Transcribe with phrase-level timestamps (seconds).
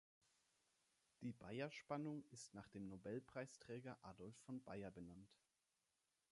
[1.21, 5.31] Die Baeyer-Spannung ist nach dem Nobelpreisträger Adolf von Baeyer benannt.